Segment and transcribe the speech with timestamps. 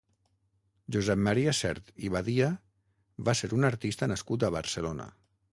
[0.95, 2.49] Josep Maria Sert i Badia
[3.29, 5.11] va ser un artista nascut a Barcelona.